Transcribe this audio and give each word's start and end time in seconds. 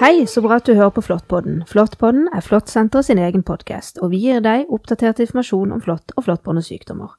Hei, 0.00 0.24
så 0.24 0.40
bra 0.40 0.56
at 0.56 0.64
du 0.64 0.72
hører 0.72 0.94
på 0.96 1.02
Flåttpodden. 1.04 1.58
Flåttpodden 1.68 2.30
er 2.32 2.40
Flåttsenteret 2.40 3.04
sin 3.04 3.18
egen 3.20 3.42
podkast, 3.44 3.98
og 4.00 4.14
vi 4.14 4.22
gir 4.22 4.38
deg 4.40 4.70
oppdatert 4.72 5.18
informasjon 5.20 5.74
om 5.74 5.80
flått 5.84 6.14
og 6.16 6.24
flåttbårne 6.24 6.62
sykdommer. 6.64 7.10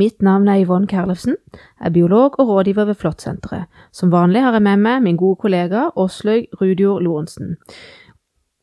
Mitt 0.00 0.24
navn 0.24 0.48
er 0.48 0.62
Yvonne 0.62 0.88
Kerlefsen, 0.88 1.36
er 1.76 1.92
biolog 1.92 2.38
og 2.40 2.48
rådgiver 2.48 2.88
ved 2.88 2.96
Flåttsenteret. 3.02 3.66
Som 3.92 4.08
vanlig 4.14 4.40
har 4.46 4.56
jeg 4.56 4.64
med 4.64 4.80
meg 4.80 5.02
min 5.04 5.18
gode 5.20 5.42
kollega 5.42 5.82
Åslaug 5.92 6.46
Rudjord 6.56 7.04
Lorentzen. 7.04 7.58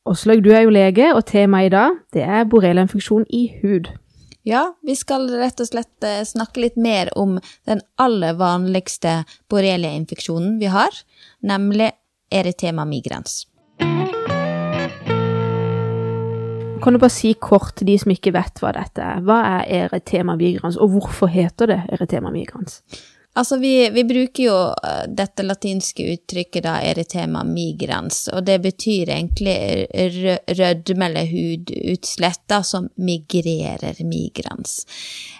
Åslaug, 0.09 0.41
du 0.41 0.49
er 0.49 0.65
jo 0.65 0.73
lege, 0.73 1.11
og 1.13 1.27
temaet 1.29 1.69
i 1.69 1.73
dag 1.75 1.99
det 2.17 2.25
er 2.25 2.49
borreliainfeksjon 2.49 3.27
i 3.29 3.43
hud. 3.61 3.91
Ja, 4.49 4.63
vi 4.81 4.97
skal 4.97 5.29
rett 5.43 5.61
og 5.61 5.69
slett 5.69 6.09
eh, 6.09 6.23
snakke 6.25 6.65
litt 6.65 6.81
mer 6.81 7.13
om 7.13 7.37
den 7.69 7.85
aller 8.01 8.33
vanligste 8.33 9.19
borreliainfeksjonen 9.53 10.57
vi 10.57 10.73
har, 10.73 10.89
nemlig 11.45 11.91
eritema 12.33 12.89
migrans. 12.89 13.43
Kan 16.83 16.93
du 16.93 16.99
bare 16.99 17.11
si 17.11 17.33
kort 17.33 17.75
til 17.75 17.89
de 17.91 17.95
som 17.99 18.11
ikke 18.13 18.31
vet 18.35 18.61
hva 18.63 18.71
dette 18.75 19.03
er? 19.03 19.23
Hva 19.25 19.39
er 19.59 19.85
eretema 19.85 20.35
migrans, 20.39 20.77
og 20.79 20.93
hvorfor 20.95 21.31
heter 21.31 21.73
det 21.73 21.79
eretema 21.91 22.31
migrans? 22.31 22.79
Altså, 23.39 23.57
vi, 23.57 23.89
vi, 23.93 24.03
bruker 24.03 24.43
jo 24.43 24.55
eh, 24.73 25.03
dette 25.15 25.43
latinske 25.45 26.03
uttrykket 26.15 26.65
da, 26.65 26.79
erythema 26.83 27.43
migrans, 27.47 28.25
og 28.33 28.41
det 28.47 28.57
betyr 28.63 29.11
egentlig 29.13 29.53
rødme 30.57 31.07
eller 31.07 31.29
hudutslett 31.29 32.57
som 32.65 32.89
migrerer 32.97 34.01
migrans. 34.03 34.81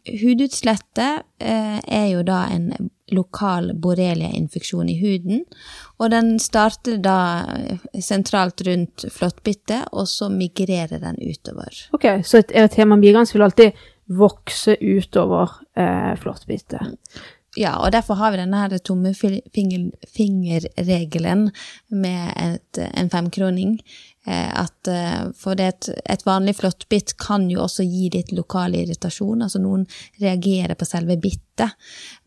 Hudutslettet 0.05 1.25
eh, 1.41 1.79
er 1.81 2.07
jo 2.13 2.23
da 2.23 2.45
en 2.53 2.71
lokal 3.15 3.73
borreliainfeksjon 3.81 4.89
i 4.89 4.97
huden, 5.01 5.45
og 5.99 6.11
den 6.13 6.35
starter 6.39 6.99
da 7.03 7.19
sentralt 8.01 8.61
rundt 8.67 9.07
flåttbittet, 9.13 9.89
og 9.91 10.07
så 10.07 10.29
migrerer 10.33 11.01
den 11.01 11.19
utover. 11.21 11.87
Ok, 11.95 12.11
så 12.23 12.43
et 12.43 12.53
eritema 12.55 12.99
migrans 12.99 13.35
vil 13.35 13.47
alltid 13.47 13.87
vokse 14.09 14.77
utover 14.81 15.49
eh, 15.77 16.15
flåttbittet? 16.17 16.81
Ja, 17.57 17.79
og 17.81 17.91
derfor 17.91 18.13
har 18.19 18.31
vi 18.31 18.37
denne 18.37 18.57
her 18.61 18.77
tommefingerregelen 18.77 21.51
med 21.89 22.33
et, 22.37 22.77
en 22.77 23.09
femkroning. 23.09 23.79
Eh, 24.27 24.61
at, 24.61 24.87
eh, 24.87 25.31
for 25.37 25.55
det 25.57 25.67
et, 25.67 25.89
et 26.13 26.25
vanlig 26.27 26.55
flåttbitt 26.59 27.17
kan 27.17 27.49
jo 27.49 27.61
også 27.65 27.83
gi 27.87 28.09
litt 28.13 28.31
lokal 28.37 28.75
irritasjon. 28.77 29.41
Altså 29.45 29.59
noen 29.63 29.87
reagerer 30.21 30.75
på 30.77 30.85
selve 30.85 31.17
bittet. 31.17 31.45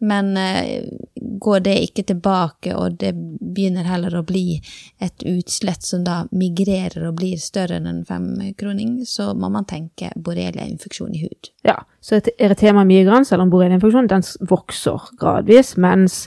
Men 0.02 0.36
eh, 0.36 0.84
går 1.14 1.64
det 1.66 1.74
ikke 1.86 2.04
tilbake, 2.10 2.74
og 2.76 2.98
det 3.00 3.12
begynner 3.14 3.88
heller 3.88 4.16
å 4.18 4.24
bli 4.26 4.58
et 5.02 5.26
utslett 5.28 5.86
som 5.86 6.04
da 6.06 6.22
migrerer 6.30 7.06
og 7.08 7.18
blir 7.20 7.40
større 7.42 7.78
enn 7.78 7.88
en 7.90 8.02
femkroning, 8.08 9.00
så 9.08 9.30
må 9.34 9.52
man 9.52 9.68
tenke 9.70 10.12
borreliainfeksjon 10.16 11.14
i 11.16 11.24
hud. 11.26 11.52
Ja, 11.68 11.78
så 12.02 12.18
et 12.18 12.32
erytema 12.38 12.84
migrans, 12.88 13.32
eller 13.32 13.46
en 13.46 13.54
borreliainfeksjon, 13.54 14.10
den 14.10 14.26
vokser 14.50 15.12
gradvis, 15.20 15.76
mens 15.80 16.26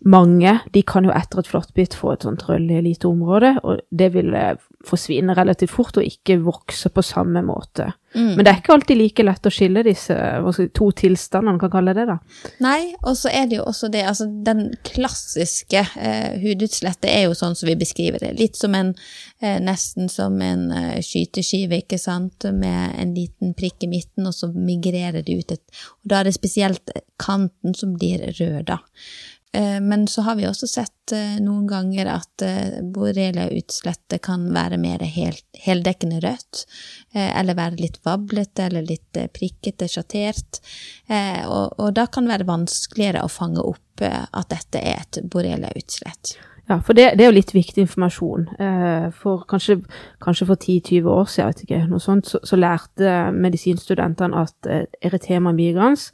mange 0.00 0.58
de 0.72 0.82
kan 0.86 1.04
jo 1.04 1.12
etter 1.12 1.42
et 1.42 1.48
flåttbitt 1.50 1.94
få 1.98 2.14
et 2.14 2.24
sånt 2.24 2.46
rødlig 2.48 2.82
lite 2.86 3.08
område, 3.08 3.54
og 3.62 3.82
det 3.90 4.12
vil 4.14 4.32
eh, 4.36 4.54
forsvinne 4.86 5.34
relativt 5.36 5.72
fort 5.74 5.98
og 6.00 6.06
ikke 6.06 6.38
vokse 6.44 6.88
på 6.92 7.02
samme 7.04 7.42
måte. 7.44 7.90
Mm. 8.14 8.32
Men 8.34 8.42
det 8.42 8.50
er 8.50 8.58
ikke 8.58 8.72
alltid 8.74 8.98
like 8.98 9.24
lett 9.26 9.46
å 9.46 9.52
skille 9.52 9.82
disse 9.86 10.14
to 10.74 10.88
tilstandene, 10.98 11.60
kan 11.60 11.72
kalle 11.72 11.92
det 11.94 12.06
da. 12.08 12.16
Nei, 12.64 12.94
og 13.04 13.14
så 13.20 13.30
er 13.30 13.46
det 13.50 13.60
jo 13.60 13.66
også 13.70 13.90
det, 13.92 14.02
altså 14.08 14.26
den 14.46 14.64
klassiske 14.88 15.84
eh, 16.00 16.40
hudutslettet 16.42 17.10
er 17.12 17.26
jo 17.28 17.36
sånn 17.38 17.54
som 17.58 17.68
vi 17.70 17.76
beskriver 17.78 18.24
det. 18.24 18.32
Litt 18.40 18.58
som 18.58 18.74
en, 18.78 18.94
eh, 19.44 19.60
nesten 19.62 20.10
som 20.10 20.40
en 20.42 20.70
eh, 20.74 20.98
skyteskive, 21.04 21.84
ikke 21.84 22.00
sant, 22.00 22.48
med 22.50 22.96
en 22.98 23.12
liten 23.14 23.52
prikk 23.58 23.84
i 23.86 23.92
midten, 23.92 24.26
og 24.26 24.34
så 24.34 24.48
migrerer 24.54 25.20
det 25.26 25.42
ut 25.42 25.58
et 25.58 25.82
Og 26.00 26.10
da 26.10 26.20
er 26.20 26.30
det 26.30 26.34
spesielt 26.34 26.90
kanten 27.20 27.76
som 27.76 27.92
blir 27.94 28.24
rød, 28.32 28.64
da. 28.72 28.80
Eh, 29.52 29.80
men 29.80 30.08
så 30.08 30.22
har 30.22 30.36
vi 30.36 30.46
også 30.46 30.66
sett 30.70 31.12
eh, 31.12 31.38
noen 31.42 31.66
ganger 31.66 32.06
at 32.12 32.42
eh, 32.46 32.76
borrelia-utslettet 32.94 34.22
kan 34.22 34.44
være 34.54 34.78
mer 34.78 35.02
heldekkende 35.02 36.20
rødt, 36.22 36.62
eller 37.18 37.58
være 37.58 37.80
litt 37.80 37.98
vablete 38.06 38.68
eller 38.68 38.86
litt 38.86 39.18
prikkete, 39.34 39.88
sjattert. 39.90 40.60
Og, 41.10 41.80
og 41.80 41.88
da 41.96 42.04
kan 42.06 42.26
det 42.26 42.36
være 42.36 42.46
vanskeligere 42.46 43.24
å 43.26 43.32
fange 43.32 43.64
opp 43.66 44.04
at 44.04 44.52
dette 44.52 44.78
er 44.78 45.02
et 45.02 45.18
borrelia-utslett. 45.32 46.36
Ja, 46.70 46.78
for 46.86 46.94
det, 46.94 47.08
det, 47.18 47.24
er 47.24 47.32
jo 47.32 47.34
litt 47.40 47.50
viktig 47.50 47.82
informasjon. 47.82 48.46
For 49.18 49.42
kanskje, 49.50 49.80
kanskje 50.22 50.46
for 50.52 50.60
10-20 50.62 51.10
år 51.10 51.26
siden, 51.32 51.50
vet 51.50 51.64
ikke, 51.66 51.80
noe 51.90 52.04
sånt, 52.04 52.30
så, 52.30 52.38
så 52.46 52.60
lærte 52.60 53.16
medisinstudentene 53.34 54.44
at 54.46 54.70
erytema 55.02 55.50
migrans 55.56 56.12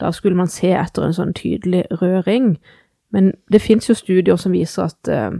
da 0.00 0.12
skulle 0.14 0.38
man 0.38 0.50
se 0.50 0.70
etter 0.76 1.04
en 1.04 1.16
sånn 1.16 1.34
tydelig 1.36 1.84
røring. 2.02 2.56
Men 3.14 3.32
det 3.52 3.62
fins 3.64 3.88
jo 3.88 3.96
studier 3.96 4.38
som 4.40 4.54
viser 4.54 4.88
at 4.88 5.10
eh, 5.12 5.38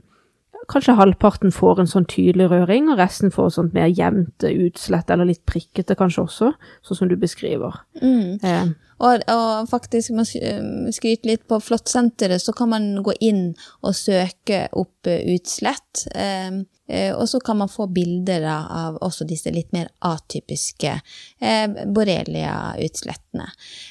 kanskje 0.72 0.96
halvparten 0.98 1.52
får 1.54 1.82
en 1.82 1.90
sånn 1.90 2.08
tydelig 2.08 2.48
røring, 2.52 2.90
og 2.92 3.00
resten 3.00 3.32
får 3.34 3.54
sånt 3.56 3.76
mer 3.76 3.88
jevnt 3.88 4.44
utslett, 4.48 5.10
eller 5.10 5.30
litt 5.30 5.44
prikkete 5.48 5.96
kanskje 5.98 6.24
også, 6.24 6.52
sånn 6.84 7.00
som 7.02 7.10
du 7.10 7.16
beskriver. 7.20 7.80
Mm. 8.02 8.38
Eh. 8.42 8.74
Og, 8.98 9.22
og, 9.30 9.68
faktisk, 9.70 10.14
man 10.16 10.26
skryter 10.26 11.30
litt 11.30 11.46
på 11.50 11.60
Flåttsenteret, 11.62 12.42
så 12.42 12.54
kan 12.56 12.72
man 12.72 12.90
gå 13.06 13.14
inn 13.24 13.52
og 13.82 13.94
søke 13.96 14.66
opp 14.76 15.08
utslett. 15.08 16.08
Eh, 16.14 16.64
Eh, 16.88 17.16
og 17.16 17.28
så 17.28 17.40
kan 17.40 17.56
man 17.56 17.68
få 17.68 17.86
bilder 17.86 18.44
av 18.48 18.96
også 19.04 19.26
disse 19.28 19.52
litt 19.52 19.74
mer 19.76 19.90
atypiske 20.08 20.94
eh, 21.38 21.66
borrelia-utslettene. 21.84 23.48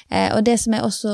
Eh, 0.09 0.31
og 0.33 0.41
det 0.47 0.57
som 0.63 0.73
er 0.73 0.85
også 0.87 1.13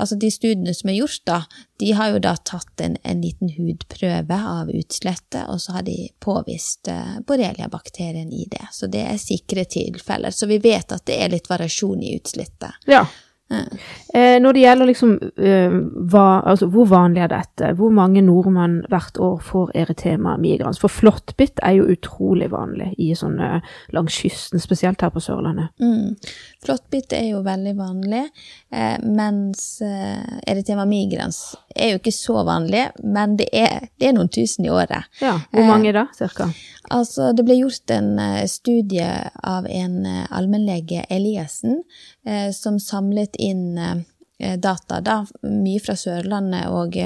Altså 0.00 0.16
de 0.20 0.30
studiene 0.32 0.72
som 0.74 0.88
er 0.90 0.96
gjort, 0.96 1.20
da, 1.28 1.36
de 1.80 1.90
har 1.96 2.14
jo 2.14 2.22
da 2.24 2.34
tatt 2.36 2.80
en, 2.82 2.96
en 3.04 3.20
liten 3.22 3.50
hudprøve 3.52 4.36
av 4.36 4.70
utslettet, 4.72 5.44
og 5.50 5.60
så 5.62 5.76
har 5.76 5.84
de 5.86 5.96
påvist 6.24 6.88
borrelia-bakterien 7.28 8.32
i 8.32 8.46
det. 8.50 8.64
Så 8.72 8.88
det 8.90 9.04
er 9.06 9.20
sikre 9.20 9.64
tilfeller. 9.70 10.34
Så 10.34 10.48
vi 10.50 10.58
vet 10.62 10.92
at 10.92 11.06
det 11.08 11.18
er 11.20 11.32
litt 11.32 11.48
variasjon 11.50 12.02
i 12.02 12.14
utslettet. 12.18 12.80
Ja. 12.90 13.03
Eh, 13.50 14.40
når 14.40 14.52
det 14.56 14.60
gjelder 14.62 14.88
liksom 14.88 15.10
eh, 15.36 15.74
hva, 16.10 16.40
altså, 16.48 16.68
hvor 16.72 16.86
vanlig 16.88 17.20
er 17.26 17.30
dette, 17.32 17.72
hvor 17.76 17.92
mange 17.92 18.22
nordmenn 18.24 18.78
hvert 18.88 19.18
år 19.20 19.36
får 19.44 19.74
erytema 19.76 20.36
migrans? 20.40 20.80
For 20.80 20.92
flåttbitt 20.92 21.60
er 21.66 21.76
jo 21.76 21.88
utrolig 21.92 22.48
vanlig 22.54 22.92
i 23.02 23.10
sånne 23.18 23.58
langs 23.94 24.16
kysten, 24.16 24.62
spesielt 24.62 25.04
her 25.04 25.12
på 25.12 25.22
Sørlandet. 25.22 25.74
Mm. 25.82 26.14
Flåttbitt 26.64 27.12
er 27.16 27.26
jo 27.34 27.42
veldig 27.44 27.74
vanlig, 27.76 28.22
eh, 28.72 28.96
mens 29.04 29.66
eh, 29.84 30.40
erytema 30.48 30.88
migrans 30.88 31.42
er 31.74 31.92
jo 31.92 32.00
ikke 32.00 32.14
så 32.16 32.46
vanlig, 32.46 32.86
men 33.04 33.36
det 33.36 33.50
er, 33.52 33.90
det 34.00 34.08
er 34.08 34.16
noen 34.16 34.32
tusen 34.32 34.64
i 34.64 34.72
året. 34.72 35.10
Ja, 35.20 35.36
Hvor 35.52 35.68
mange 35.68 35.92
da, 35.92 36.06
cirka? 36.16 36.48
Altså, 36.94 37.32
det 37.36 37.44
ble 37.44 37.58
gjort 37.58 37.90
en 37.92 38.14
studie 38.48 39.08
av 39.42 39.66
en 39.66 40.04
allmennlege, 40.06 41.02
Eliassen, 41.10 41.80
som 42.54 42.76
samlet 42.80 43.33
inn 43.38 44.04
data, 44.38 44.98
da, 45.00 45.20
mye 45.46 45.80
fra 45.80 45.94
Sørlandet, 45.96 46.66
og 46.68 46.96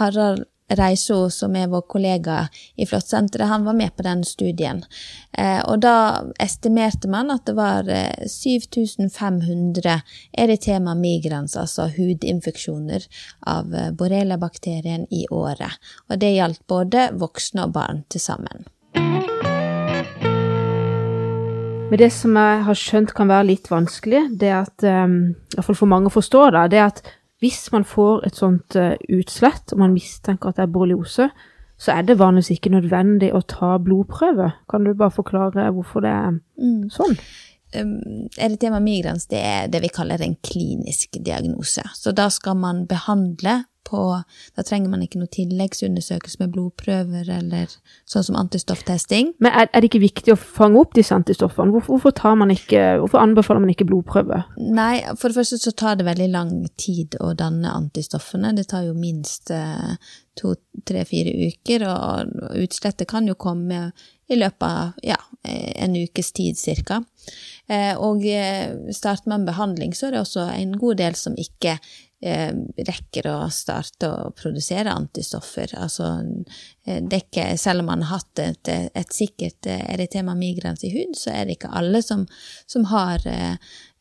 Harald 0.00 0.46
Reiso, 0.70 1.30
som 1.30 1.56
er 1.58 1.68
vår 1.70 1.82
kollega 1.90 2.36
i 2.78 2.86
Flåttsenteret, 2.86 3.48
han 3.50 3.64
var 3.66 3.74
med 3.74 3.94
på 3.96 4.02
den 4.06 4.24
studien. 4.24 4.84
og 5.66 5.80
da 5.82 6.22
estimerte 6.38 7.08
man 7.08 7.30
at 7.30 7.46
det 7.46 7.54
var 7.58 7.90
7500 8.26 10.00
eritema 10.32 10.94
migrans, 10.94 11.56
altså 11.56 11.88
hudinfeksjoner 11.96 13.06
av 13.46 13.74
borrelia-bakterien 13.98 15.06
i 15.10 15.26
året. 15.30 15.72
Og 16.08 16.18
det 16.18 16.34
gjaldt 16.36 16.66
både 16.66 17.10
voksne 17.18 17.66
og 17.66 17.72
barn 17.74 18.04
til 18.08 18.20
sammen. 18.20 18.66
Men 21.90 21.98
det 21.98 22.12
som 22.14 22.36
jeg 22.38 22.58
har 22.68 22.78
skjønt 22.78 23.12
kan 23.18 23.30
være 23.30 23.48
litt 23.48 23.70
vanskelig, 23.70 24.28
det 24.38 24.50
er 24.52 24.60
at 24.60 24.84
um, 24.86 25.32
Iallfall 25.56 25.78
for 25.80 25.90
mange 25.90 26.06
å 26.06 26.14
forstå, 26.14 26.44
da, 26.54 26.68
det 26.70 26.78
er 26.78 26.86
at 26.92 27.00
hvis 27.42 27.64
man 27.74 27.86
får 27.88 28.28
et 28.28 28.38
sånt 28.38 28.76
uh, 28.78 28.92
utslett, 29.10 29.72
og 29.74 29.80
man 29.82 29.96
mistenker 29.96 30.52
at 30.52 30.60
det 30.60 30.68
er 30.68 30.70
borreliose, 30.70 31.30
så 31.80 31.94
er 31.96 32.04
det 32.06 32.18
vanligvis 32.20 32.52
ikke 32.54 32.74
nødvendig 32.76 33.32
å 33.34 33.40
ta 33.48 33.72
blodprøve. 33.82 34.52
Kan 34.70 34.86
du 34.86 34.92
bare 34.94 35.16
forklare 35.16 35.70
hvorfor 35.74 36.04
det 36.04 36.12
er 36.12 36.34
mm. 36.36 36.90
sånn? 36.94 37.16
Um, 37.74 37.96
erytema 38.38 38.78
migrans 38.82 39.28
det 39.30 39.40
er 39.46 39.68
det 39.70 39.80
vi 39.82 39.90
kaller 39.94 40.22
en 40.22 40.36
klinisk 40.46 41.18
diagnose. 41.18 41.82
Så 41.96 42.14
da 42.14 42.28
skal 42.30 42.58
man 42.60 42.84
behandle 42.90 43.64
på 43.86 44.00
Da 44.56 44.62
trenger 44.66 44.90
man 44.92 45.02
ikke 45.04 45.20
noe 45.20 45.30
tilleggsundersøkelse 45.32 46.40
med 46.42 46.52
blodprøver 46.54 47.28
eller 47.36 47.70
sånn 48.08 48.26
som 48.26 48.38
antistofftesting. 48.40 49.34
Men 49.42 49.52
er, 49.52 49.68
er, 49.70 49.80
det 49.80 49.90
ikke 49.90 50.02
viktig 50.04 50.34
å 50.34 50.38
fange 50.40 50.80
opp 50.80 50.94
disse 50.96 51.14
antistoffene? 51.16 51.72
Hvorfor, 51.74 51.98
hvorfor, 51.98 52.36
man 52.38 52.52
ikke, 52.54 53.00
hvorfor 53.02 53.22
anbefaler 53.22 53.64
man 53.64 53.74
ikke 53.74 53.88
blodprøve? 53.88 54.42
Nei, 54.60 55.02
for 55.16 55.30
det 55.30 55.40
første 55.40 55.60
så 55.60 55.74
tar 55.74 56.00
det 56.00 56.08
veldig 56.08 56.30
lang 56.32 56.54
tid 56.80 57.18
å 57.20 57.32
danne 57.38 57.72
antistoffene. 57.72 58.54
Det 58.56 58.68
tar 58.70 58.86
jo 58.88 58.96
minst 58.98 59.52
eh, 59.54 59.96
to, 60.38 60.54
tre, 60.86 61.04
fire 61.08 61.34
uker, 61.50 61.86
og 61.90 62.56
utslettet 62.60 63.08
kan 63.10 63.28
jo 63.28 63.38
komme 63.40 63.90
i 64.30 64.38
løpet 64.38 64.66
av 64.66 65.00
ja, 65.02 65.18
en 65.42 65.96
ukes 65.96 66.32
tid 66.36 66.58
cirka. 66.58 67.02
Eh, 67.70 67.94
og 67.98 68.22
starter 68.94 69.30
man 69.30 69.46
behandling, 69.48 69.94
så 69.94 70.08
er 70.08 70.16
det 70.16 70.22
også 70.24 70.46
en 70.54 70.76
god 70.78 71.00
del 71.02 71.18
som 71.18 71.36
ikke 71.38 71.76
eh, 72.22 72.54
rekker 72.88 73.28
å 73.30 73.36
starte 73.54 74.10
å 74.10 74.30
produsere 74.36 74.94
antistoffer. 74.94 75.74
Altså, 75.78 76.12
ikke, 76.86 77.52
selv 77.58 77.84
om 77.84 77.90
man 77.92 78.06
har 78.06 78.20
hatt 78.20 78.42
et, 78.42 78.72
et 78.94 79.14
sikkert 79.14 79.70
eritema 79.70 80.34
migrans 80.38 80.84
i 80.86 80.92
hud, 80.94 81.14
så 81.18 81.34
er 81.34 81.46
det 81.46 81.58
ikke 81.58 81.74
alle 81.82 82.02
som, 82.06 82.26
som 82.70 82.86
har 82.90 83.26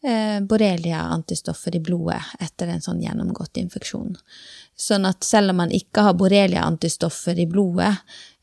eh, 0.03 0.39
borrelia-antistoffer 0.41 1.75
i 1.75 1.79
blodet 1.83 2.21
etter 2.39 2.67
en 2.67 2.81
sånn 2.81 3.01
gjennomgått 3.03 3.57
infeksjon. 3.57 4.15
Sånn 4.79 5.05
at 5.05 5.25
selv 5.27 5.51
om 5.51 5.59
man 5.59 5.73
ikke 5.75 6.05
har 6.07 6.15
borrelia-antistoffer 6.19 7.39
i 7.39 7.47
blodet, 7.51 7.91
eh, 7.91 8.38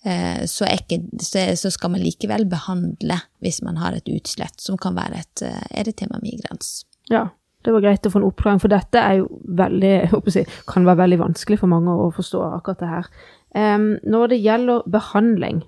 så, 0.46 0.68
ikke, 0.70 1.00
så, 1.20 1.70
skal 1.72 1.90
man 1.94 2.04
likevel 2.04 2.46
behandle 2.50 3.18
hvis 3.42 3.62
man 3.66 3.80
har 3.80 3.96
et 3.96 4.10
utslett 4.12 4.62
som 4.62 4.78
kan 4.78 4.94
være 4.98 5.22
et 5.24 5.42
eh, 5.46 5.64
erytema 5.82 6.20
migrans. 6.22 6.84
Ja, 7.10 7.28
det 7.66 7.74
var 7.74 7.82
greit 7.82 8.06
å 8.06 8.12
få 8.12 8.20
en 8.20 8.28
oppklaring, 8.28 8.60
for 8.62 8.70
dette 8.70 9.02
er 9.02 9.20
jo 9.20 9.40
veldig, 9.58 9.94
si, 10.30 10.44
kan 10.70 10.86
være 10.86 11.02
veldig 11.04 11.22
vanskelig 11.24 11.58
for 11.62 11.72
mange 11.72 11.94
å 11.94 12.12
forstå 12.14 12.42
akkurat 12.60 12.84
det 12.84 12.90
her. 12.92 13.08
Um, 13.56 13.88
når 14.06 14.30
det 14.30 14.42
gjelder 14.44 14.84
behandling, 14.92 15.64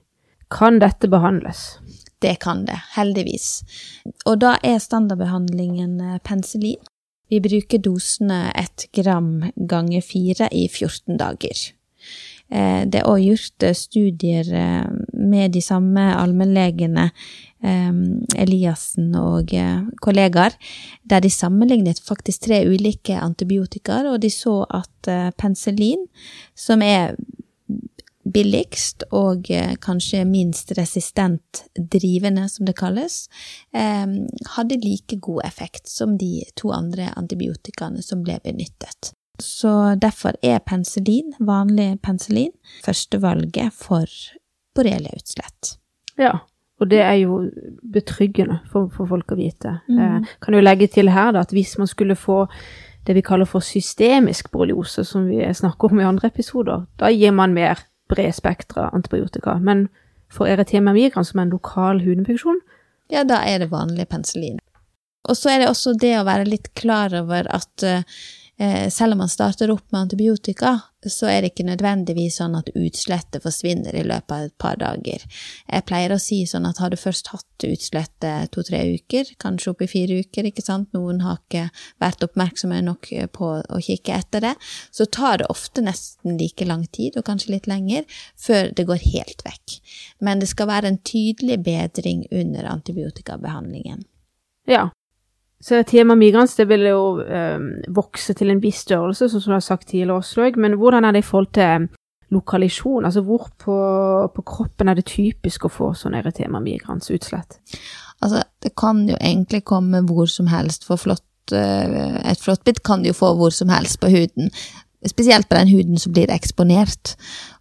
kan 0.55 0.79
dette 0.83 1.11
behandles? 1.11 1.79
Det 2.23 2.37
kan 2.43 2.65
det, 2.67 2.77
heldigvis. 2.95 3.49
Og 4.27 4.39
da 4.43 4.57
er 4.67 4.79
standardbehandlingen 4.83 5.99
eh, 6.03 6.21
penicillin. 6.27 6.81
Vi 7.29 7.43
bruker 7.45 7.83
dosene 7.85 8.49
ett 8.57 8.87
gram 8.97 9.51
ganger 9.69 10.03
fire 10.03 10.49
i 10.55 10.65
14 10.71 11.19
dager. 11.21 11.61
Eh, 12.51 12.85
det 12.89 13.03
er 13.03 13.11
òg 13.11 13.21
gjort 13.25 13.67
eh, 13.67 13.77
studier 13.77 14.49
med 15.13 15.53
de 15.57 15.63
samme 15.65 16.11
allmennlegene, 16.17 17.11
Eliassen 17.59 19.09
og 19.19 19.51
kollegaer, 19.99 20.55
der 21.11 21.25
de 21.25 21.31
sammenlignet 21.33 21.99
faktisk 21.99 22.45
tre 22.45 22.61
ulike 22.71 23.17
antibiotikaer, 23.19 24.07
og 24.13 24.21
de 24.23 24.31
så 24.31 24.61
at 24.71 25.11
penicillin, 25.43 26.05
som 26.55 26.85
er 26.87 27.17
billigst 28.33 29.05
og 29.15 29.51
eh, 29.53 29.75
kanskje 29.83 30.25
minst 30.29 30.73
resistent 30.79 31.65
drivende, 31.79 32.49
som 32.49 32.67
det 32.69 32.77
kalles, 32.79 33.27
eh, 33.75 34.07
hadde 34.57 34.81
like 34.83 35.21
god 35.25 35.45
effekt 35.47 35.89
som 35.89 36.19
de 36.21 36.43
to 36.57 36.73
andre 36.75 37.11
antibiotikaene 37.17 38.05
som 38.05 38.25
ble 38.27 38.39
benyttet. 38.45 39.13
Så 39.39 39.95
derfor 40.03 40.35
er 40.43 40.59
penicillin, 40.67 41.35
vanlig 41.39 42.01
penicillin, 42.03 42.53
førstevalget 42.85 43.75
for 43.75 44.07
borreliautslett. 44.75 45.77
Ja, 46.19 46.41
og 46.79 46.91
det 46.91 47.01
er 47.03 47.17
jo 47.21 47.41
betryggende 47.93 48.61
for, 48.71 48.91
for 48.95 49.11
folk 49.11 49.35
å 49.35 49.39
vite. 49.39 49.79
Mm. 49.91 49.99
Eh, 49.99 50.35
kan 50.43 50.55
jo 50.55 50.63
legge 50.63 50.91
til 50.91 51.11
her 51.15 51.33
da, 51.35 51.43
at 51.47 51.55
hvis 51.55 51.77
man 51.79 51.91
skulle 51.91 52.19
få 52.19 52.45
det 53.07 53.15
vi 53.17 53.25
kaller 53.25 53.49
for 53.49 53.65
systemisk 53.65 54.51
borreliose, 54.53 55.05
som 55.07 55.27
vi 55.31 55.41
snakker 55.55 55.93
om 55.93 56.01
i 56.03 56.07
andre 56.07 56.29
episoder, 56.29 56.85
da 57.01 57.11
gir 57.11 57.33
man 57.33 57.55
mer 57.57 57.81
bredspektra 58.11 58.91
antibiotika. 58.95 59.57
Men 59.63 59.87
for 60.33 60.51
erytema 60.51 60.93
migrans, 60.93 61.33
som 61.33 61.41
er 61.41 61.49
en 61.49 61.55
lokal 61.57 62.03
hudinfeksjon 62.05 62.61
Ja, 63.09 63.23
da 63.25 63.41
er 63.49 63.63
det 63.63 63.71
vanlig 63.73 64.05
penicillin. 64.11 64.59
Og 65.29 65.37
så 65.37 65.55
er 65.55 65.63
det 65.63 65.71
også 65.71 65.95
det 65.97 66.13
å 66.19 66.27
være 66.29 66.45
litt 66.45 66.69
klar 66.77 67.15
over 67.17 67.49
at 67.49 67.85
uh, 67.85 68.05
selv 68.91 69.15
om 69.15 69.23
man 69.23 69.31
starter 69.31 69.71
opp 69.71 69.93
med 69.93 70.01
antibiotika, 70.09 70.73
så 71.07 71.29
er 71.31 71.43
det 71.43 71.53
ikke 71.53 71.67
nødvendigvis 71.69 72.41
sånn 72.41 72.57
at 72.59 72.73
utslettet 72.75 73.45
forsvinner 73.45 73.95
i 73.95 74.03
løpet 74.03 74.33
av 74.35 74.47
et 74.49 74.55
par 74.59 74.81
dager. 74.81 75.23
Jeg 75.69 75.87
pleier 75.87 76.11
å 76.11 76.19
si 76.23 76.41
sånn 76.49 76.67
at 76.67 76.81
har 76.83 76.91
du 76.91 76.99
først 76.99 77.31
hatt 77.31 77.67
utslettet 77.69 78.51
to-tre 78.55 78.81
uker, 78.97 79.31
kanskje 79.39 79.71
opp 79.73 79.85
i 79.87 79.91
fire 79.91 80.19
uker, 80.25 80.51
ikke 80.51 80.65
sant, 80.67 80.91
noen 80.97 81.23
har 81.23 81.39
ikke 81.39 81.69
vært 82.03 82.27
oppmerksomme 82.27 82.81
nok 82.83 83.13
på 83.39 83.53
å 83.63 83.81
kikke 83.85 84.19
etter 84.19 84.49
det, 84.49 84.55
så 84.91 85.07
tar 85.07 85.39
det 85.43 85.51
ofte 85.55 85.85
nesten 85.87 86.39
like 86.41 86.67
lang 86.67 86.87
tid, 86.91 87.15
og 87.15 87.29
kanskje 87.31 87.55
litt 87.55 87.71
lenger, 87.71 88.07
før 88.35 88.75
det 88.75 88.89
går 88.91 89.03
helt 89.15 89.47
vekk. 89.47 89.79
Men 90.19 90.43
det 90.43 90.51
skal 90.51 90.73
være 90.73 90.91
en 90.91 91.03
tydelig 91.07 91.63
bedring 91.63 92.27
under 92.35 92.73
antibiotikabehandlingen. 92.75 94.03
Ja, 94.69 94.89
så 95.61 95.83
tema 95.83 96.15
migrans 96.15 96.55
det 96.55 96.69
vil 96.71 96.87
jo 96.87 97.21
eh, 97.25 97.59
vokse 97.95 98.35
til 98.39 98.53
en 98.53 98.61
viss 98.63 98.85
størrelse, 98.87 99.27
sånn 99.27 99.43
som 99.43 99.53
du 99.53 99.57
har 99.57 99.65
sagt 99.65 99.89
tidligere, 99.91 100.21
også, 100.23 100.53
Men 100.57 100.79
hvordan 100.79 101.05
er 101.05 101.13
det 101.13 101.25
i 101.25 101.27
forhold 101.27 101.53
til 101.53 101.89
lokalisjon? 102.31 103.05
Altså 103.05 103.23
hvor 103.27 103.49
på, 103.59 103.79
på 104.35 104.43
kroppen 104.43 104.89
er 104.89 104.95
det 104.95 105.09
typisk 105.11 105.65
å 105.65 105.73
få 105.73 105.95
sånne 105.95 106.23
tema 106.37 106.61
migrans 106.61 107.11
utslett? 107.11 107.59
Altså, 108.21 108.43
det 108.63 108.75
kan 108.79 109.09
jo 109.09 109.17
egentlig 109.21 109.65
komme 109.65 110.03
hvor 110.07 110.27
som 110.27 110.47
helst, 110.47 110.85
for 110.87 110.97
flott, 110.97 111.27
øh, 111.53 112.19
et 112.23 112.41
flåttbitt 112.43 112.83
kan 112.83 113.03
du 113.03 113.11
jo 113.11 113.19
få 113.19 113.35
hvor 113.39 113.51
som 113.55 113.69
helst 113.69 114.01
på 114.01 114.11
huden. 114.15 114.51
Spesielt 115.07 115.49
på 115.49 115.55
den 115.55 115.69
huden 115.69 115.99
som 115.99 116.13
blir 116.13 116.31
eksponert. 116.35 117.15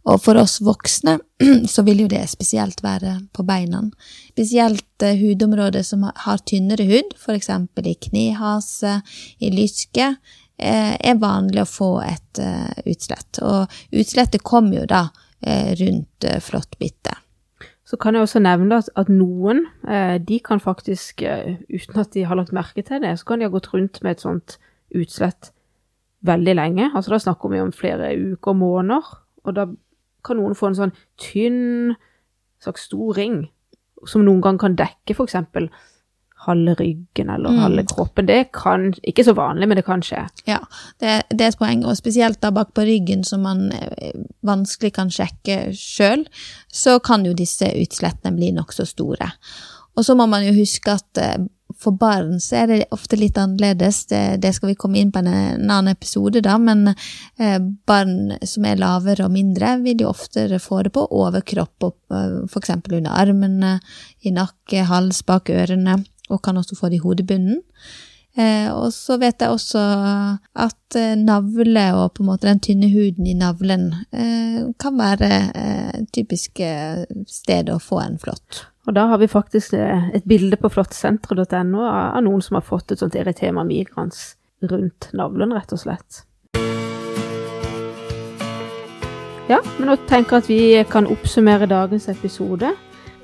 Og 0.09 0.21
for 0.23 0.39
oss 0.41 0.57
voksne 0.63 1.19
så 1.73 1.83
vil 1.85 2.01
jo 2.05 2.09
det 2.09 2.23
spesielt 2.31 2.81
være 2.83 3.19
på 3.35 3.45
beina. 3.45 3.83
Spesielt 4.31 5.05
uh, 5.05 5.13
hudområder 5.19 5.85
som 5.85 6.07
har 6.07 6.41
tynnere 6.49 6.87
hud, 6.89 7.13
f.eks. 7.19 7.51
i 7.83 7.95
knehase, 8.07 8.95
i 9.37 9.51
lyske, 9.53 10.09
uh, 10.17 10.95
er 10.97 11.21
vanlig 11.21 11.61
å 11.61 11.69
få 11.69 11.91
et 12.07 12.41
uh, 12.41 12.73
utslett. 12.89 13.43
Og 13.45 13.77
utslettet 13.93 14.45
kommer 14.45 14.81
jo 14.81 14.89
da 14.89 15.07
rundt 15.77 16.25
flåttbittet. 16.41 17.19
Så 17.85 17.99
kan 18.01 18.15
jeg 18.17 18.25
også 18.25 18.39
nevne 18.41 18.79
at, 18.81 18.87
at 18.97 19.11
noen 19.13 19.59
de 20.25 20.39
kan 20.41 20.57
faktisk, 20.57 21.21
uten 21.21 21.99
at 22.01 22.09
de 22.15 22.23
har 22.25 22.39
lagt 22.39 22.55
merke 22.57 22.81
til 22.81 23.03
det, 23.05 23.11
så 23.21 23.29
kan 23.29 23.37
de 23.37 23.45
ha 23.45 23.53
gått 23.53 23.69
rundt 23.69 24.01
med 24.01 24.15
et 24.15 24.23
sånt 24.25 24.55
utslett 24.97 25.51
veldig 26.25 26.55
lenge. 26.57 26.91
Altså 26.95 27.13
da 27.13 27.19
snakker 27.21 27.51
vi 27.51 27.61
om 27.61 27.73
flere 27.75 28.13
uker 28.15 28.53
og 28.53 28.61
måneder. 28.61 29.11
Og 29.45 29.55
da 29.55 29.67
kan 30.25 30.39
noen 30.39 30.57
få 30.57 30.71
en 30.71 30.79
sånn 30.79 30.95
tynn, 31.21 31.95
slags 32.63 32.87
stor 32.89 33.17
ring, 33.17 33.45
som 34.09 34.25
noen 34.25 34.41
gang 34.43 34.57
kan 34.61 34.75
dekke 34.77 35.15
f.eks. 35.15 35.37
halve 36.47 36.73
ryggen 36.77 37.31
eller 37.33 37.53
mm. 37.53 37.61
halve 37.63 37.85
kroppen. 37.89 38.27
Det 38.29 38.51
kan, 38.55 38.89
ikke 39.07 39.25
så 39.25 39.33
vanlig, 39.37 39.69
men 39.69 39.79
det 39.79 39.85
kan 39.87 40.03
skje. 40.05 40.25
Ja, 40.49 40.59
det, 41.01 41.19
det 41.31 41.45
er 41.45 41.53
et 41.53 41.59
poeng, 41.59 41.85
og 41.85 41.97
spesielt 41.97 42.41
da 42.43 42.51
bak 42.53 42.73
på 42.77 42.85
ryggen, 42.87 43.23
som 43.25 43.45
man 43.45 43.71
eh, 43.73 44.13
vanskelig 44.45 44.93
kan 44.97 45.13
sjekke 45.13 45.71
sjøl, 45.77 46.27
så 46.73 46.99
kan 47.03 47.25
jo 47.25 47.33
disse 47.37 47.71
utslettene 47.77 48.35
bli 48.37 48.51
nokså 48.57 48.85
store. 48.89 49.31
Og 49.97 50.05
så 50.05 50.13
må 50.17 50.27
man 50.29 50.45
jo 50.45 50.53
huske 50.57 50.93
at 50.93 51.21
eh, 51.23 51.39
for 51.75 51.97
barn 51.99 52.39
så 52.41 52.61
er 52.61 52.67
det 52.71 52.77
ofte 52.95 53.19
litt 53.19 53.37
annerledes. 53.37 54.05
Det, 54.09 54.21
det 54.41 54.53
skal 54.55 54.71
vi 54.71 54.77
komme 54.79 55.01
inn 55.01 55.11
på 55.13 55.21
en, 55.21 55.29
en 55.29 55.63
annen 55.65 55.91
episode, 55.91 56.41
da, 56.45 56.57
men 56.61 56.93
eh, 56.93 57.59
barn 57.87 58.33
som 58.47 58.67
er 58.67 58.81
lavere 58.81 59.27
og 59.27 59.33
mindre, 59.35 59.75
vil 59.83 60.05
jo 60.05 60.11
oftere 60.11 60.61
få 60.63 60.83
det 60.87 60.93
på 60.95 61.05
overkropp, 61.19 61.89
og, 61.89 61.97
eh, 62.13 62.37
f.eks. 62.47 62.75
under 62.87 63.13
armene, 63.13 63.77
i 64.25 64.33
nakke, 64.33 64.87
hals, 64.89 65.23
bak 65.27 65.51
ørene, 65.53 65.99
og 66.31 66.43
kan 66.43 66.59
også 66.59 66.77
få 66.79 66.91
det 66.91 67.01
i 67.01 67.05
hodebunnen. 67.05 67.63
Eh, 68.37 68.69
og 68.69 68.91
så 68.93 69.15
vet 69.17 69.41
jeg 69.41 69.49
også 69.49 69.81
at 70.61 70.97
eh, 70.99 71.15
navle 71.17 71.85
og 71.97 72.11
på 72.13 72.21
en 72.21 72.29
måte 72.29 72.45
den 72.45 72.61
tynne 72.61 72.89
huden 72.91 73.25
i 73.25 73.33
navlen 73.33 73.87
eh, 74.13 74.59
kan 74.77 74.99
være 74.99 75.29
eh, 75.57 76.03
typisk 76.13 76.61
sted 77.25 77.71
å 77.73 77.79
få 77.81 78.03
en 78.03 78.19
flått. 78.21 78.67
Og 78.87 78.95
da 78.95 79.03
har 79.11 79.19
vi 79.19 79.27
faktisk 79.27 79.73
eh, 79.75 80.09
et 80.15 80.23
bilde 80.23 80.55
på 80.55 80.71
flottsenteret.no 80.71 81.83
av 81.83 82.21
noen 82.23 82.43
som 82.43 82.55
har 82.55 82.63
fått 82.63 82.93
et 82.93 83.01
sånt 83.03 83.17
eritema 83.19 83.65
migrans 83.67 84.37
rundt 84.63 85.09
navlen, 85.13 85.51
rett 85.53 85.73
og 85.75 85.81
slett. 85.81 86.23
Ja, 89.51 89.59
men 89.77 89.91
nå 89.91 89.97
tenker 90.07 90.37
jeg 90.37 90.43
at 90.43 90.49
vi 90.51 90.61
kan 90.91 91.07
oppsummere 91.07 91.67
dagens 91.67 92.07
episode. 92.11 92.71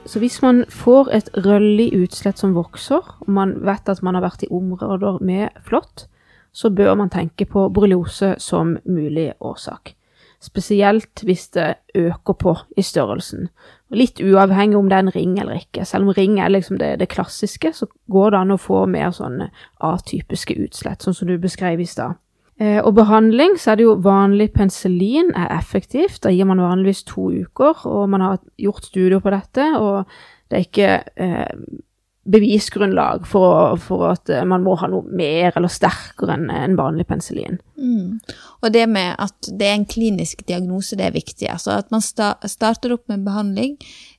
Så 0.04 0.20
hvis 0.20 0.42
man 0.44 0.66
får 0.68 1.14
et 1.16 1.32
røllig 1.46 1.94
utslett 1.96 2.40
som 2.40 2.56
vokser, 2.58 3.00
og 3.24 3.32
man 3.32 3.56
vet 3.64 3.88
at 3.88 4.04
man 4.04 4.20
har 4.20 4.26
vært 4.26 4.44
i 4.44 4.52
områder 4.52 5.24
med 5.24 5.64
flått, 5.64 6.10
så 6.52 6.70
bør 6.76 6.96
man 7.00 7.12
tenke 7.12 7.48
på 7.48 7.70
borreliose 7.72 8.36
som 8.44 8.76
mulig 8.84 9.32
årsak. 9.40 9.96
Spesielt 10.44 11.24
hvis 11.24 11.48
det 11.56 11.70
øker 11.96 12.36
på 12.36 12.56
i 12.78 12.84
størrelsen. 12.84 13.48
Litt 13.96 14.20
uavhengig 14.20 14.76
om 14.76 14.90
det 14.92 14.98
er 14.98 15.06
en 15.06 15.14
ring 15.16 15.38
eller 15.40 15.62
ikke. 15.62 15.86
Selv 15.88 16.10
om 16.10 16.16
ring 16.18 16.40
er 16.42 16.52
liksom 16.52 16.82
det, 16.82 16.98
det 17.00 17.08
klassiske, 17.14 17.72
så 17.74 17.88
går 18.12 18.34
det 18.34 18.42
an 18.42 18.56
å 18.56 18.60
få 18.60 18.82
mer 18.92 19.14
sånne 19.16 19.48
atypiske 19.80 20.58
utslett, 20.66 21.06
sånn 21.06 21.16
som 21.16 21.32
du 21.32 21.38
beskrev 21.40 21.80
i 21.80 21.88
stad. 21.88 22.20
Eh, 22.60 22.82
og 22.84 22.92
behandling, 22.98 23.56
så 23.58 23.72
er 23.72 23.80
det 23.80 23.88
jo 23.88 23.96
vanlig 24.04 24.52
penicillin 24.54 25.32
er 25.38 25.56
effektivt. 25.56 26.20
Da 26.26 26.34
gir 26.34 26.50
man 26.50 26.62
vanligvis 26.62 27.06
to 27.08 27.30
uker, 27.32 27.88
og 27.88 28.10
man 28.12 28.22
har 28.22 28.38
gjort 28.62 28.92
studier 28.92 29.24
på 29.24 29.34
dette, 29.34 29.72
og 29.80 30.04
det 30.52 30.60
er 30.60 30.68
ikke 30.68 30.92
eh, 31.24 31.80
bevisgrunnlag 32.24 33.28
for, 33.28 33.76
for, 33.78 34.06
at 34.14 34.30
man 34.48 34.64
må 34.64 34.78
ha 34.80 34.88
noe 34.88 35.04
mer 35.12 35.52
eller 35.58 35.72
sterkere 35.72 36.38
enn 36.38 36.52
en 36.54 36.78
vanlig 36.80 37.06
penicillin. 37.10 37.60
Mm. 37.76 38.20
Og 38.64 38.72
det 38.72 38.86
med 38.92 39.18
at 39.20 39.50
det 39.52 39.68
er 39.68 39.76
en 39.76 39.88
klinisk 39.90 40.46
diagnose, 40.48 40.96
det 41.00 41.10
er 41.10 41.18
viktig. 41.18 41.50
Altså 41.52 41.76
at 41.82 41.92
man 41.92 42.04
sta 42.04 42.36
starter 42.48 42.96
opp 42.96 43.10
med 43.12 43.26
behandling 43.28 43.76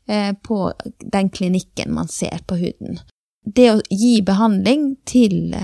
eh, 0.09 0.33
på 0.37 0.67
den 1.01 1.33
klinikken 1.33 1.95
man 1.97 2.13
ser 2.13 2.45
på 2.47 2.61
huden. 2.61 3.01
Det 3.45 3.71
å 3.73 3.81
gi 3.89 4.19
behandling 4.25 4.95
til 5.09 5.57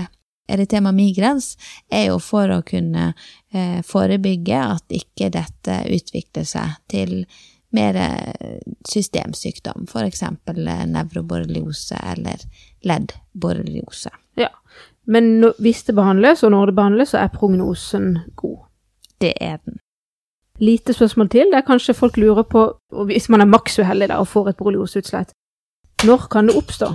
eritema 0.51 0.91
migrens 0.91 1.55
er 1.89 2.09
jo 2.09 2.19
for 2.21 2.51
å 2.51 2.61
kunne 2.65 3.11
eh, 3.53 3.79
forebygge 3.85 4.65
at 4.65 4.97
ikke 4.97 5.31
dette 5.33 5.81
utvikler 5.93 6.47
seg 6.47 6.77
til 6.91 7.23
mer 7.71 7.95
eh, 7.95 8.57
systemsykdom, 8.87 9.87
f.eks. 9.89 10.23
Eh, 10.23 10.85
nevroborreliose 10.87 11.99
eller 12.13 12.43
leddborreliose. 12.87 14.11
Ja, 14.37 14.49
men 15.07 15.53
hvis 15.59 15.83
det 15.83 15.95
behandles, 15.95 16.43
og 16.43 16.51
når 16.51 16.71
det 16.71 16.75
behandles, 16.75 17.13
så 17.13 17.17
er 17.23 17.33
prognosen 17.33 18.17
god. 18.35 18.57
Det 19.21 19.33
er 19.41 19.57
den. 19.65 19.79
Lite 20.61 20.93
spørsmål 20.93 21.29
til. 21.29 21.49
Det 21.51 21.57
er 21.57 21.65
kanskje 21.65 21.97
folk 21.97 22.17
lurer 22.17 22.43
på, 22.43 22.67
hvis 23.05 23.29
man 23.29 23.41
er 23.41 23.49
maks 23.49 23.79
uheldig 23.79 24.11
og 24.13 24.27
får 24.27 24.49
et 24.49 24.57
borrelioseutslett, 24.57 25.33
når 26.05 26.27
kan 26.31 26.47
det 26.47 26.57
oppstå? 26.57 26.93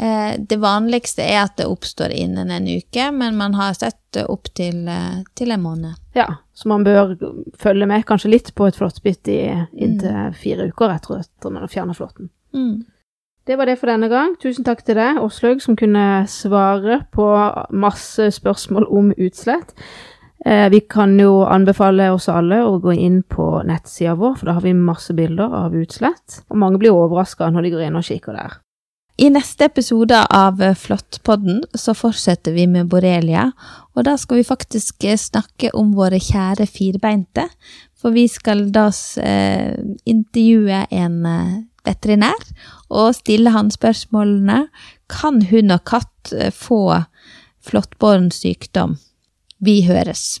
Eh, 0.00 0.36
det 0.48 0.56
vanligste 0.62 1.26
er 1.26 1.42
at 1.44 1.58
det 1.60 1.68
oppstår 1.68 2.14
innen 2.16 2.52
en 2.54 2.68
uke, 2.68 3.10
men 3.12 3.36
man 3.36 3.56
har 3.58 3.76
sett 3.76 4.20
opp 4.24 4.48
til, 4.56 4.88
til 5.36 5.52
en 5.52 5.62
måned. 5.62 5.98
Ja, 6.16 6.26
så 6.56 6.70
man 6.72 6.86
bør 6.86 7.12
følge 7.60 7.86
med 7.86 8.06
kanskje 8.08 8.32
litt 8.32 8.54
på 8.56 8.66
et 8.70 8.78
flåttbitt 8.78 9.28
i 9.30 9.42
inntil 9.76 10.32
mm. 10.32 10.38
fire 10.40 10.70
uker 10.72 10.96
etter 10.96 11.20
at 11.20 11.50
man 11.50 11.62
har 11.62 11.70
fjerna 11.70 11.94
flåtten. 11.94 12.32
Mm. 12.56 12.80
Det 13.46 13.56
var 13.56 13.66
det 13.66 13.78
for 13.80 13.90
denne 13.90 14.08
gang. 14.10 14.36
Tusen 14.40 14.64
takk 14.66 14.82
til 14.86 14.98
deg, 14.98 15.20
Åslaug, 15.22 15.62
som 15.64 15.76
kunne 15.78 16.24
svare 16.30 17.00
på 17.14 17.26
masse 17.72 18.28
spørsmål 18.36 18.88
om 18.88 19.12
utslett. 19.16 19.74
Eh, 20.46 20.68
vi 20.72 20.80
kan 20.80 21.16
jo 21.20 21.42
anbefale 21.44 22.10
oss 22.14 22.28
alle 22.32 22.62
å 22.64 22.78
gå 22.80 22.94
inn 22.96 23.20
på 23.22 23.48
nettsida 23.68 24.14
vår, 24.16 24.38
for 24.40 24.48
da 24.48 24.56
har 24.56 24.64
vi 24.64 24.74
masse 24.76 25.16
bilder 25.16 25.56
av 25.64 25.76
utslett. 25.76 26.40
Og 26.48 26.60
mange 26.62 26.80
blir 26.80 26.96
overraska 26.96 27.50
når 27.50 27.66
de 27.66 27.72
går 27.74 27.86
inn 27.88 27.98
og 28.00 28.06
kikker 28.06 28.38
der. 28.38 28.60
I 29.20 29.26
neste 29.28 29.66
episode 29.68 30.16
av 30.32 30.62
Flåttpodden 30.74 31.58
så 31.74 31.92
fortsetter 31.92 32.54
vi 32.56 32.62
med 32.64 32.88
borrelia, 32.88 33.50
og 33.92 34.06
da 34.06 34.14
skal 34.16 34.38
vi 34.40 34.46
faktisk 34.48 35.04
snakke 35.20 35.68
om 35.76 35.90
våre 35.92 36.16
kjære 36.16 36.64
firbeinte. 36.64 37.44
For 38.00 38.16
vi 38.16 38.24
skal 38.32 38.70
da 38.72 38.86
eh, 39.20 39.76
intervjue 40.08 40.86
en 40.88 41.18
eh, 41.28 41.58
veterinær 41.84 42.48
og 42.88 43.12
stille 43.18 43.52
han 43.52 43.68
spørsmålene 43.72 44.62
Kan 45.12 45.42
hund 45.52 45.76
og 45.76 45.84
katt 45.84 46.32
eh, 46.32 46.48
få 46.48 47.02
flåttbåren 47.60 48.30
sykdom? 48.32 48.96
Vi 49.60 49.82
høres. 49.84 50.40